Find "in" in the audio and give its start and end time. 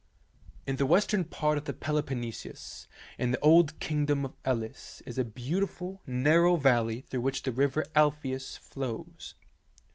0.65-0.77, 3.19-3.29